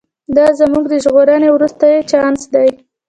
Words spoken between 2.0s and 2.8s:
چانس دی.